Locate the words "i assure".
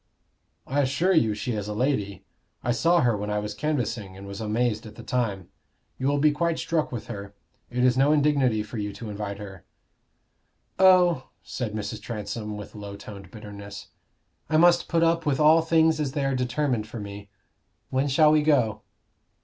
0.65-1.13